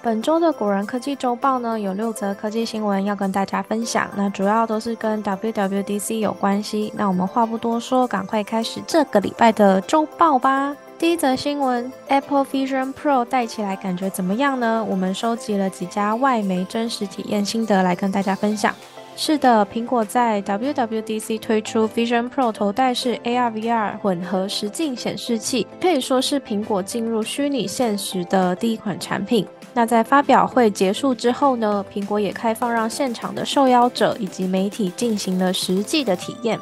[0.00, 6.92] 本周的果然科技周报呢，有六则科技新闻要跟大家分享，那主要都是跟 WWDC 有关系。
[6.96, 10.74] 那我们话不多说，赶快开始这个礼拜的周报吧。
[10.98, 14.84] 第一则新闻，Apple Vision Pro 戴起来感觉怎么样呢？
[14.88, 18.74] 我们收集了几家外媒真实体验心得来跟大家分享。
[19.20, 29.44] 是的，苹果在 WWDC 推出 Vision Pro 头戴式 AR/VR 混合实境显示器，可以说是苹果进入虚拟现实的第一款产品。
[29.74, 36.56] 那在发表会结束之后呢，苹果也开放让现场的受邀者以及媒体进行了实际的体验。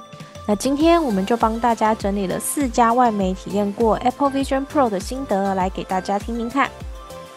[0.49, 6.71] 那今天我们就帮大家整理了四家外媒体验过 Apple Vision Pro 的心得，来给大家听听看。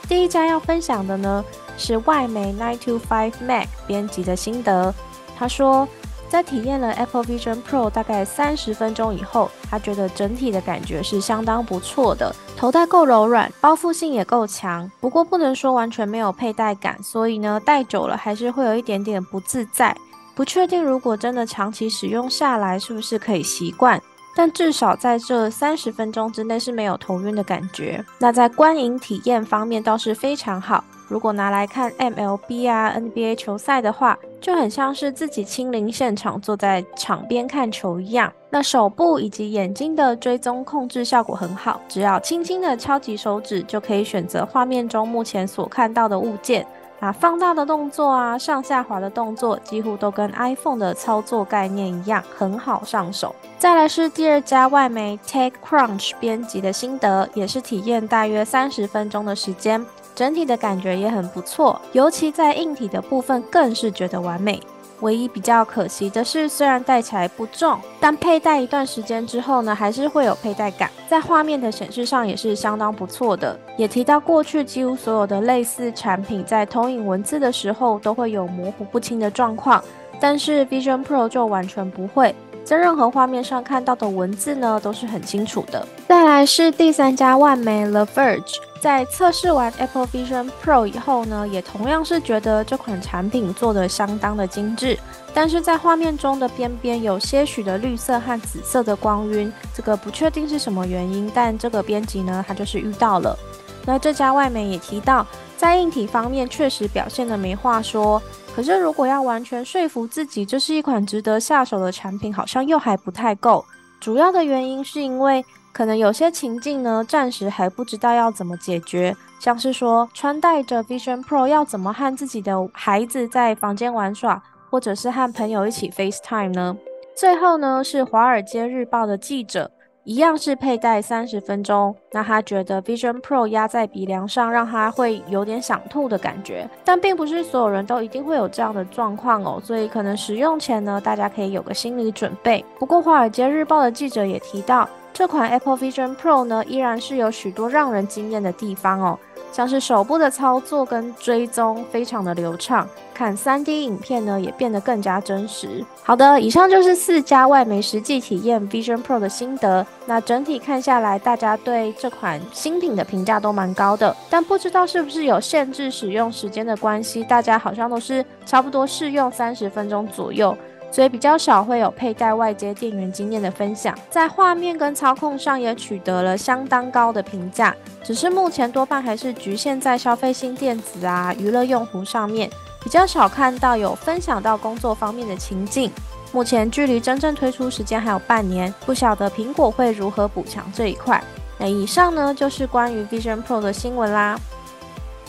[0.08, 1.44] 第一家要分享的呢
[1.78, 4.94] 是外媒 Nine to Five Mac 编辑的心得，
[5.40, 5.88] 他说。
[6.32, 14.88] 在体验了 Apple Vision Pro 大概三十分钟以后，他觉得整体的感觉是相当不错的，头戴够柔软，包覆性也够强。
[15.00, 19.98] 不过不能说完全没有佩戴感，所以呢，戴久了还是会有一点点不自在。
[20.36, 24.00] 不确定如果真的长期使用下来，是不是可以习惯？
[24.36, 28.06] 但至少在这三十分钟之内是没有头晕的感觉。
[28.20, 30.84] 那在观影体验方面倒是非常好。
[31.10, 38.32] 如果拿来看 MLB 啊 NBA 球赛的话，就很像是自己亲临现场，坐在场边看球一样。
[38.52, 46.66] 那手部以及眼睛的追踪控制效果很好，只要轻轻的敲击手指，就可以选择画面中目前所看到的物件。
[47.00, 53.34] 啊，放大的动作啊，上下滑的动作，几乎都跟 iPhone 的操作概念一样，很好上手。
[53.58, 59.86] 再来是第二家外媒 TechCrunch 编辑的心得，也是体验大约三十分钟的时间。
[60.14, 64.62] 整体的感觉也很不错，尤其在硬体的部分更是觉得完美。
[65.02, 70.90] 唯一比较可惜的是，虽然戴起来不重，但佩戴一段时间之后呢，还是会有佩戴感。
[71.08, 73.58] 在画面的显示上也是相当不错的。
[73.78, 79.84] 也提到过去几乎所有的类似产品在投影文字的时候都会有模糊不清的状况，
[80.20, 82.36] 但是 Vision Pro 就完全不会。
[82.66, 85.88] 在任何画面上看到的文字呢，都是很清楚的。
[86.08, 94.98] 再来是第三家外媒 The Verge，在测试完 Apple Vision Pro 以后呢，也同样是觉得这款产品做的相当的精致，
[95.34, 103.38] 但是在画面中的边边有些许的绿色和紫色的光晕，这个不确定是什么原因，但这个编辑呢，他就是遇到了。
[103.86, 105.26] 那这家外媒也提到，
[105.58, 108.22] 在硬体方面确实表现的没话说。
[108.56, 113.64] 可是，如果要完全说服自己这是一款值得下手的产品，好像又还不太够。
[114.02, 115.46] 主要的原因是因为
[115.80, 126.76] 可能有些情境呢，暂时还不知道要怎么解决，像是说穿戴着 Vision Pro 要怎么和自己的孩子在房间玩耍，或者是和朋友一起 FaceTime 呢？
[127.16, 129.72] 最后呢，是《华尔街日报》的记者。
[130.04, 136.70] 一样是佩戴三十分钟，那他觉得 Vision Pro 压在鼻梁上，让他会有点想吐的感觉。
[136.84, 142.66] 但并不是所有人都一定会有这样的状况哦，所以可能使用前呢，大家可以有个心理准备。
[142.80, 149.20] 不过，《华尔街日报》的记者也提到，这款 Apple Vision Pro 呢，依然是有许多让人惊艳的地方哦。
[149.52, 155.84] 像是手部的操作跟追踪非常的流畅，看 3D 影片呢也变得更加真实。
[156.04, 159.86] 好的，以上就是四家外媒实际体验 Vision Pro 的心得。
[160.06, 164.16] 那整体看下来，大家对这款新品的评价都蛮高的。
[164.30, 170.56] 但不知道是不是有限制使用时间的关系，大家好像都是差不多试用三十分钟左右。
[170.92, 182.50] 所以比较少会有佩戴外接电源经验的分享，在画面跟操控上也取得了相当高的评价，只是目前多半还是局限在消费性电子啊娱乐用户上面，
[182.84, 185.92] 比较少看到有分享到工作方面的情境。
[186.32, 191.24] 目前距离真正推出时间还有半年，不晓得苹果会如何补强这一块。
[191.58, 194.40] 那以上呢就是关于 Vision Pro 的新闻啦。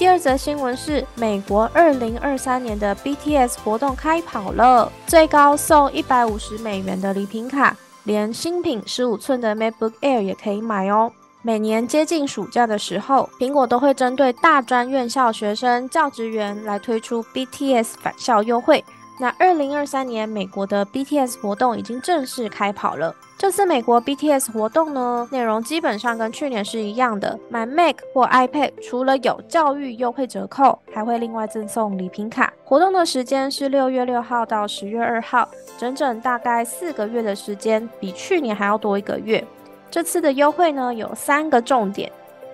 [0.00, 11.12] 第二则新闻是，美国二零二三年的 BTS 活动开跑了，最高送一百五十美元的礼品卡，连新品十五寸的 MacBook Air 也可以买哦。
[11.42, 18.82] 每年接近暑假的时候，苹果都会针对大专院校学生、教职员来推出 BTS 返校优惠。
[19.20, 23.14] 那二零二三年美国的 BTS 活动已经正式开跑了。
[23.36, 27.38] 这次美国 BTS 活动呢，内容基本上跟去年是一样的。
[27.50, 32.50] 买 Mac 或 iPad，除了有教育优惠折扣，还会另外赠送礼品卡。
[32.64, 35.46] 活动的时间是六月六号到十月二号，
[35.76, 39.46] 整整大概四个月的时间，比去年还要多一个月。
[39.90, 42.10] 这次的优惠呢，有三个重点。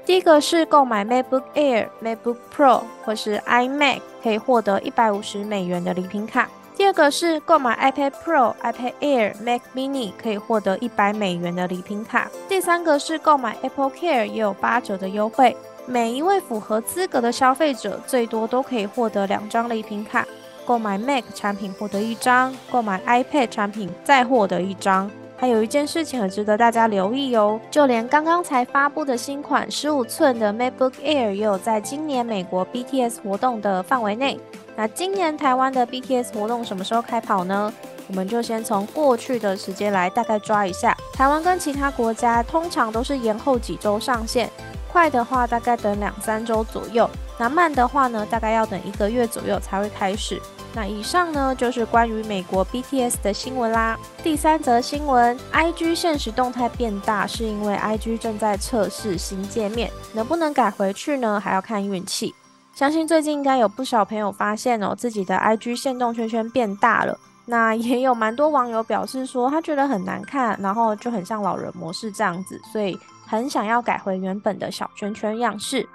[0.06, 6.48] 第一个是购买 MacBook Air、MacBook Pro 或是 iMac，可以获得一百五十美元的礼品卡。
[6.76, 12.30] 第二个是购买 iPad Pro、iPad Air、Mac Mini，可以获得一百美元的礼品卡。
[12.48, 15.56] 第三个是购买 Apple Care，也有八折的优惠。
[15.86, 20.24] 每一位符合资格的消费者，最多都可以获得两张礼品卡。
[20.64, 25.10] 购买 Mac 产品获得一张，购买 iPad 产品再获得一张。
[25.38, 34.40] 还有一件事情很值得大家留意哦，就连刚刚才发布的新款十五寸的 MacBook Air 也有在今年美国 BTS 活动的范围内。
[34.74, 37.72] 那今年台湾的 BTS 活动什么时候开跑呢？
[38.08, 40.96] 我们就先从过去的时间来大概抓一下。
[41.12, 44.50] 台湾跟其他国家通常都是延后几周上线，
[44.90, 50.40] 快的话大概等两三周左右，那慢的话呢，大概要等一个月左右才会开始。
[50.76, 53.98] 那以上呢就是关于美国 BTS 的新闻啦。
[54.22, 61.40] 第三则新闻，IG 现实动态变大，是因为 IG 正在测试新界面，能不能改回去呢？
[61.40, 62.34] 还要看运气。
[62.74, 67.18] 相信最近应该有不少朋友发现哦，自己的 IG 线动圈圈变大了。
[67.46, 75.88] 那也有蛮多网友表示说，他觉得很难看，然后就很像老人模式这样子，所以很想要改回原本的小圈圈样式。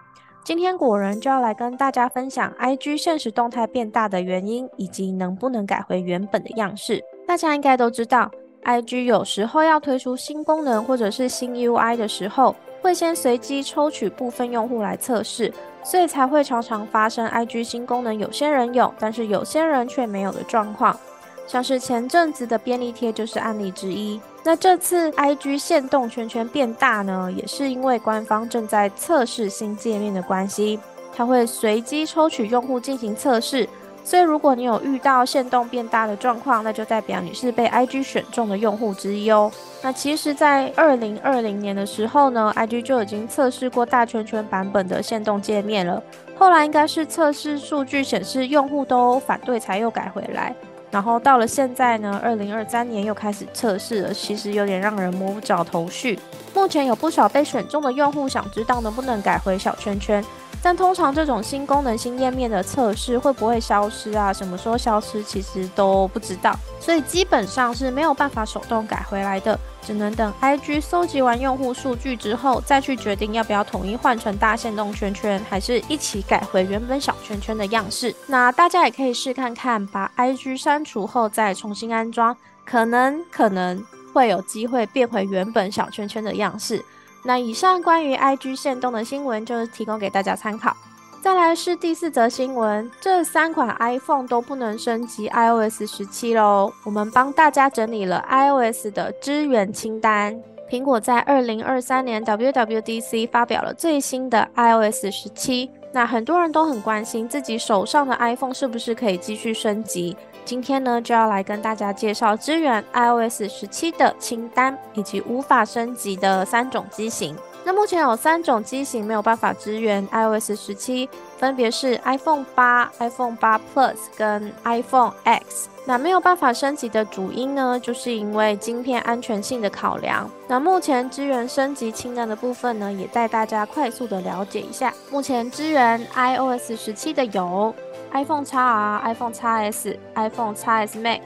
[0.44, 7.00] 今天果仁就要来跟大家分享 IG 现实动态变大的原因，以及能不能改回原本的样式。
[7.28, 8.30] 大家应该都知道
[8.64, 15.54] ，IG 有时候要推出新功能或者是新 UI 的时候，会先随机抽取部分用户来测试，
[15.84, 21.00] 所以才会常常发生 IG 新功能有些人有，但是有些人却没有的状况。
[21.46, 24.20] 像是前阵子的便利贴就是案例之一。
[24.44, 30.80] 那这次 IG 限动圈圈变大呢，也是因为官方正在测试新界面的关系，
[31.16, 33.70] 它会随机抽取用户进行测试。
[34.04, 39.52] 所以如果你有遇到限动变大的状况，那就代表你是被 IG 选中的用户之一哦。
[39.84, 46.02] 那其实，在二零二零年的时候呢，IG 就已经测试过大圈圈版本的限动界面了，
[46.36, 50.56] 后来应该是测试数据显示用户都反对，才又改回来。
[50.92, 56.20] 然后到了现在呢，二零二三年又开始测试了，其实有点让人摸不着头绪。
[56.54, 60.24] 目前有不少被选中的用户想知道能不能改回小圈圈。
[60.64, 64.32] 但通常这种新功能、新页面的测试会不会消失啊？
[64.32, 78.16] 什么时候消失，其实都不知道，所以基本上是没有办法手动改回来的，只能等 IG 搜集完用户数据之后，再去决定要不要统一换成大线动圈圈，还是一起改回原本小圈圈的样式。
[78.28, 83.84] 那大家也可以试看看，把 IG 删除后再重新安装，可能可能
[84.14, 86.84] 会有机会变回原本小圈圈的样式。
[87.24, 90.76] 那以上关于 IG 限动的新闻就是提供给大家参考。
[91.22, 96.74] 再来是第四则新闻，这三款 iPhone 都不能升级 iOS 十七喽。
[96.84, 100.36] 我们帮大家整理了 iOS 的支援清单。
[100.68, 105.70] 苹果在二零二三年 WWDC 发表了最新的 iOS 十七。
[105.94, 110.18] 那很多人都很关心自己手上的 iPhone 是不是可以继续升级。
[110.44, 117.38] 今天呢，就要来跟大家介绍支援 iOS 十七的清单，以及无法升级的三种机型。
[117.64, 125.70] 那目前有三种机型没有办法支援 iOS 十七，分别是 iPhone 八、iPhone 八 Plus 跟 iPhone X。
[125.86, 130.30] 那没有办法升级的主因呢，就是因为晶片安全性的考量。
[130.48, 134.94] 那目前支援升级清单的部分呢，也带大家快速的了解一下。
[135.12, 137.74] 目前支援 iOS 十七的有。
[138.14, 141.20] iPhone XR、iPhone XS、iPhone XS Max、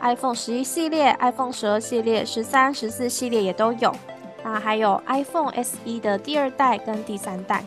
[0.00, 3.94] iPhone 十一系列、iPhone 十二系列、十三、十四系列也都有。
[4.44, 7.64] 那还有 iPhone SE 的第二代跟第三代。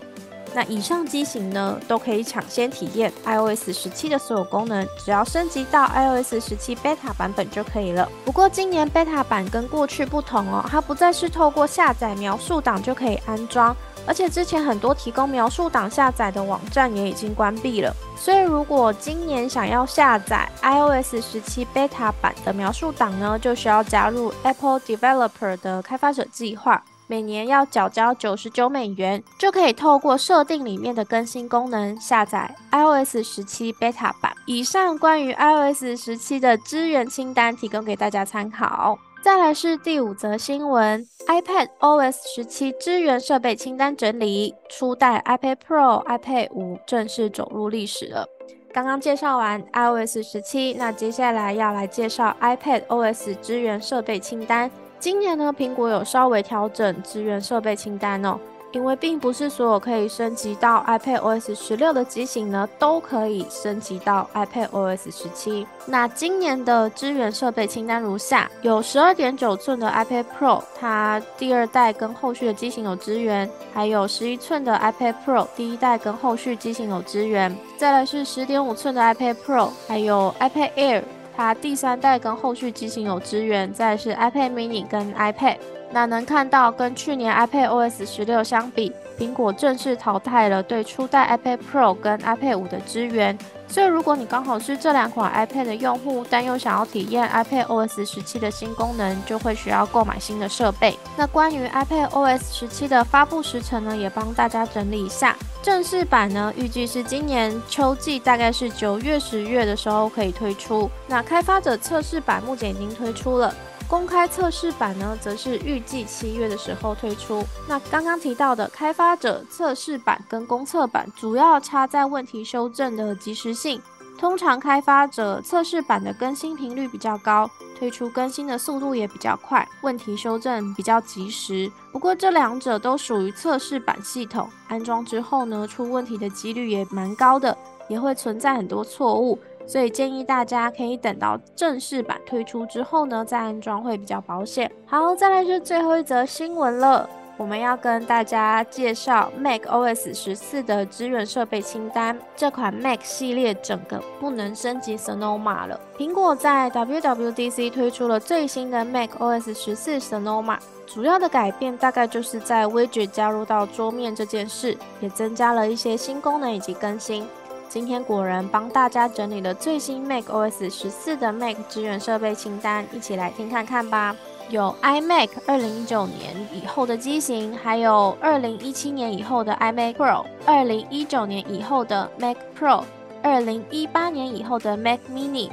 [0.55, 8.09] 那以上机型呢，都可以抢先体验 iOS 十七的所有功能，只要升级到 iOS 十七 Beta 版本就可以了。
[8.23, 13.75] 不过今年 Beta 版跟过去不同哦，它不再是透过下载描述档就可以安装。
[14.07, 34.33] 而且之前很多提供描述档下载的网站也已经关闭了，所以如果今年想要下载 iOS 十七 Beta 版的描述档呢，就需要加入 Apple Developer 的开发者计划，每年要缴交九十九美元，就可以透过设定里面的更新功能下载 iOS 十七 Beta 版。
[34.45, 38.97] 以上关于 iOS 十七的支援清单提供给大家参考。
[39.21, 48.27] 再来是第五则新闻，iPad OS 十七支援设备清单整理，初代 iPad Pro、iPad 五正式走入历史了。
[48.71, 54.69] 刚刚介绍完 iOS 十七，那接下来要来介绍 iPad OS 支援设备清单。
[54.99, 58.39] 今年呢，苹果有稍微调整支援设备清单哦。
[58.71, 65.65] 因为并不是所有可以升级到 iPad OS 十六的机型呢，都可以升级到 iPad OS 十七。
[65.85, 77.55] 那今年的支援设备清单如下：有十二点九寸的 iPad Pro，它第二代跟后续的机型有支援；还有十一寸的 iPad Pro，第一代跟后续机型有支援。
[77.77, 81.03] 再来是十点五寸的 iPad Pro，还有 iPad Air，
[81.35, 83.71] 它第三代跟后续机型有支援。
[83.73, 85.57] 再是 iPad Mini 跟 iPad。
[85.91, 93.37] 那能看到，跟去年 iPad OS 十六相比，苹果正式淘汰了对初代 iPad Pro 跟 iPad 五的支援。
[93.67, 100.97] 所以，如果你刚好是这两款 iPad 的用户，但又想要体验 iPad OS 十七的新功能，就会需要购买新的设备。
[101.17, 105.35] 那关于 iPad OS 十七的发布时程呢，也帮大家整理一下。
[105.61, 110.89] 正式版呢，预计是今年秋季，大概是九月、十月的时候可以推出。
[111.07, 113.53] 那开发者测试版目前已经推出了。
[113.87, 117.43] 公开测试版呢，则是预计七月的时候推出。
[117.67, 123.81] 那刚刚提到的开发者测试版跟公测版，主要差在问题修正的及时性。
[124.17, 131.69] 通常开发者测试版的更新频率比较高，推出更新的速度也比较快，问题修正比较及时。
[131.91, 137.55] 不过这两者都属于测试版系统，安装之后呢，出问题的几率也蛮高的，
[137.89, 139.37] 也会存在很多错误。
[139.67, 144.71] 所以建议大家可以等到正式版推出之后呢，再安装会比较保险。
[144.85, 152.17] 好，再来是最后一则新闻了，我们要跟大家介绍 Mac OS 十四的支援设备清单。
[152.35, 155.79] 这款 Mac 系列整个不能升级 Sonoma 了。
[155.97, 167.27] 苹果在 WWDC 推出了最新的 Mac OS 十四 Sonoma，主要的改变大概就是在 Widget 加入到桌面这件事，也增加了一些新功能以及更新。
[167.75, 174.15] 今天果然帮大家整理了最新 Mac OS 十四的 Mac 支援设备清单，一起来听看看吧。
[174.49, 182.81] 有 iMac 二零一九年以后的机型，还有二零一七年以后的 iMac Pro，二零一九年以后的 Mac Pro，
[183.21, 185.49] 二零一八年以后的 Mac Mini，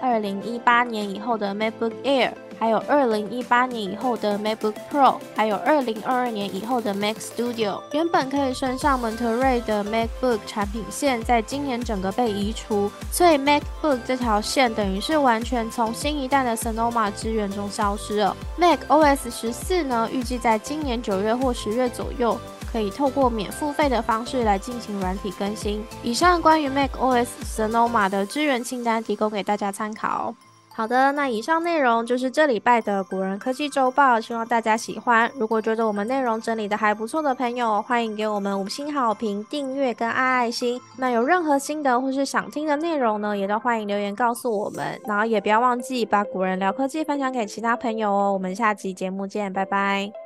[0.00, 2.32] 二零一八年以后的 MacBook Air。
[2.58, 18.36] 还有二零一八年以后的 MacBook Pro，还有二零二二年以后的 Mac Studio，原本可以升上 Monterey 的 MacBook 产品线，在今年整个被移除，所以 MacBook 这条线等于是完全从新一代的 Sonoma 资源中消失了。
[18.56, 22.38] Mac OS 十四呢，预计在今年九月或十月左右，
[22.72, 25.84] 可以透过免付费的方式来进行软体更新。
[26.02, 30.34] 以上关于 Mac OS Sonoma 的资源清单，提供给大家参考。
[30.76, 35.32] 好的，那以上内容就是这礼拜的古人科技周报，希望大家喜欢。
[35.36, 40.78] 如果觉得我们内容整理的还不错的朋友，欢迎给我们五星好评、订阅跟爱爱心。
[40.98, 45.00] 那有任何心得或是想听的内容呢，也都欢迎留言告诉我们。
[45.06, 48.34] 然后也不要忘记把古人聊科技分享给其他朋友哦。
[48.34, 50.25] 我们下期节目见，拜拜。